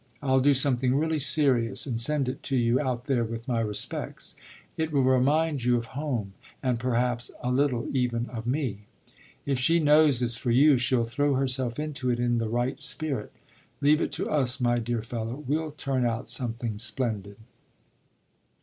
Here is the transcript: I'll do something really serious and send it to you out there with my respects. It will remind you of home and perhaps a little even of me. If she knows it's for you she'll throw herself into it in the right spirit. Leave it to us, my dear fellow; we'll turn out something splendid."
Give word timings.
I'll 0.19 0.39
do 0.39 0.55
something 0.55 0.95
really 0.95 1.19
serious 1.19 1.85
and 1.85 2.01
send 2.01 2.27
it 2.27 2.41
to 2.49 2.55
you 2.57 2.79
out 2.79 3.05
there 3.05 3.23
with 3.23 3.47
my 3.47 3.59
respects. 3.59 4.35
It 4.75 4.91
will 4.91 5.03
remind 5.03 5.63
you 5.63 5.77
of 5.77 5.85
home 5.93 6.33
and 6.63 6.79
perhaps 6.79 7.29
a 7.43 7.51
little 7.51 7.87
even 7.95 8.25
of 8.31 8.47
me. 8.47 8.85
If 9.45 9.59
she 9.59 9.77
knows 9.77 10.23
it's 10.23 10.37
for 10.37 10.49
you 10.49 10.75
she'll 10.77 11.03
throw 11.03 11.35
herself 11.35 11.77
into 11.77 12.09
it 12.09 12.19
in 12.19 12.39
the 12.39 12.49
right 12.49 12.81
spirit. 12.81 13.31
Leave 13.79 14.01
it 14.01 14.11
to 14.13 14.27
us, 14.27 14.59
my 14.59 14.79
dear 14.79 15.03
fellow; 15.03 15.35
we'll 15.47 15.69
turn 15.73 16.03
out 16.03 16.27
something 16.27 16.79
splendid." 16.79 17.37